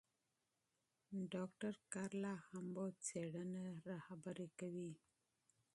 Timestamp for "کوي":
4.59-4.91